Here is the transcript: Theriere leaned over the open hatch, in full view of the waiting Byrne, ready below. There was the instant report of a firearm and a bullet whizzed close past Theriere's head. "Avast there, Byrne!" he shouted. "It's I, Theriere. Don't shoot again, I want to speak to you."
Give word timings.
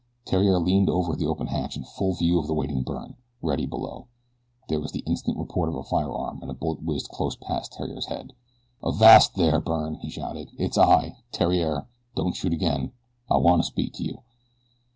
Theriere 0.25 0.57
leaned 0.57 0.89
over 0.89 1.15
the 1.15 1.27
open 1.27 1.45
hatch, 1.45 1.77
in 1.77 1.83
full 1.83 2.15
view 2.15 2.39
of 2.39 2.47
the 2.47 2.55
waiting 2.55 2.81
Byrne, 2.81 3.17
ready 3.39 3.67
below. 3.67 4.07
There 4.67 4.79
was 4.79 4.91
the 4.93 5.03
instant 5.05 5.37
report 5.37 5.69
of 5.69 5.75
a 5.75 5.83
firearm 5.83 6.41
and 6.41 6.49
a 6.49 6.55
bullet 6.55 6.81
whizzed 6.81 7.09
close 7.09 7.35
past 7.35 7.75
Theriere's 7.75 8.07
head. 8.07 8.33
"Avast 8.83 9.35
there, 9.35 9.61
Byrne!" 9.61 9.99
he 10.01 10.09
shouted. 10.09 10.49
"It's 10.57 10.75
I, 10.75 11.17
Theriere. 11.31 11.87
Don't 12.15 12.35
shoot 12.35 12.51
again, 12.51 12.93
I 13.29 13.37
want 13.37 13.61
to 13.61 13.67
speak 13.67 13.93
to 13.93 14.03
you." 14.03 14.23